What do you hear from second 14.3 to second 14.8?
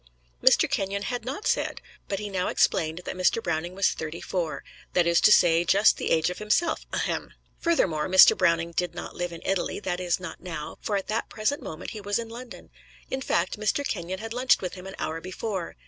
lunched with